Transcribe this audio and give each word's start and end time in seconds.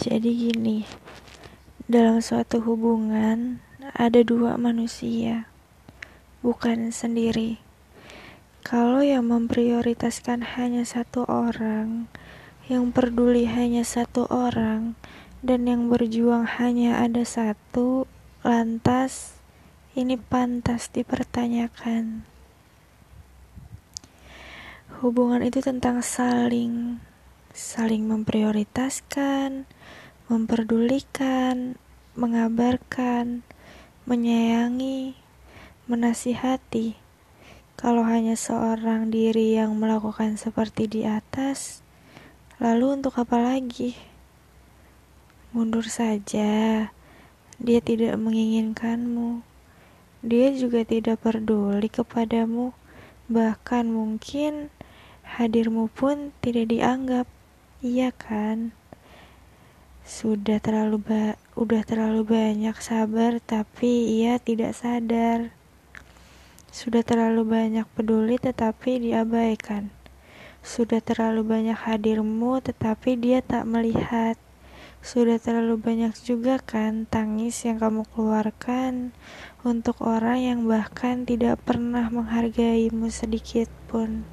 Jadi 0.00 0.32
gini, 0.32 0.80
dalam 1.84 2.24
suatu 2.24 2.56
hubungan 2.64 3.60
ada 3.92 4.24
dua 4.24 4.56
manusia, 4.56 5.44
bukan 6.40 6.88
sendiri. 6.88 7.60
Kalau 8.64 9.04
yang 9.04 9.28
memprioritaskan 9.28 10.56
hanya 10.56 10.88
satu 10.88 11.28
orang, 11.28 12.08
yang 12.64 12.96
peduli 12.96 13.44
hanya 13.44 13.84
satu 13.84 14.24
orang, 14.32 14.96
dan 15.44 15.68
yang 15.68 15.92
berjuang 15.92 16.48
hanya 16.48 17.04
ada 17.04 17.20
satu, 17.20 18.08
lantas 18.40 19.36
ini 19.92 20.16
pantas 20.16 20.88
dipertanyakan. 20.88 22.24
Hubungan 25.04 25.44
itu 25.44 25.60
tentang 25.60 26.00
saling, 26.00 27.04
saling 27.52 28.08
memprioritaskan, 28.08 29.68
memperdulikan, 30.30 31.74
mengabarkan, 32.14 33.42
menyayangi, 34.06 35.18
menasihati. 35.90 36.94
Kalau 37.74 38.06
hanya 38.06 38.38
seorang 38.38 39.10
diri 39.10 39.58
yang 39.58 39.74
melakukan 39.74 40.38
seperti 40.38 40.86
di 40.86 41.02
atas, 41.02 41.82
lalu 42.62 43.02
untuk 43.02 43.18
apa 43.18 43.42
lagi? 43.42 43.98
Mundur 45.50 45.90
saja, 45.90 46.94
dia 47.58 47.80
tidak 47.82 48.14
menginginkanmu. 48.14 49.42
Dia 50.22 50.54
juga 50.54 50.86
tidak 50.86 51.26
peduli 51.26 51.90
kepadamu, 51.90 52.70
bahkan 53.26 53.90
mungkin 53.90 54.70
hadirmu 55.26 55.90
pun 55.90 56.30
tidak 56.38 56.70
dianggap. 56.70 57.26
Iya 57.82 58.14
kan? 58.14 58.78
Sudah 60.10 60.58
terlalu 60.58 60.98
ba 60.98 61.38
udah 61.54 61.86
terlalu 61.86 62.26
banyak 62.26 62.74
sabar 62.82 63.38
tapi 63.38 64.18
ia 64.18 64.42
tidak 64.42 64.74
sadar. 64.74 65.54
Sudah 66.74 67.06
terlalu 67.06 67.46
banyak 67.46 67.86
peduli 67.94 68.34
tetapi 68.34 69.06
diabaikan. 69.06 69.94
Sudah 70.66 70.98
terlalu 70.98 71.46
banyak 71.46 71.78
hadirmu 71.78 72.58
tetapi 72.58 73.22
dia 73.22 73.38
tak 73.38 73.70
melihat. 73.70 74.34
Sudah 74.98 75.38
terlalu 75.38 75.78
banyak 75.78 76.18
juga 76.26 76.58
kan 76.58 77.06
tangis 77.06 77.62
yang 77.62 77.78
kamu 77.78 78.02
keluarkan 78.10 79.14
untuk 79.62 80.02
orang 80.02 80.42
yang 80.42 80.60
bahkan 80.66 81.22
tidak 81.22 81.62
pernah 81.62 82.10
menghargaimu 82.10 83.06
sedikit 83.14 83.70
pun. 83.86 84.26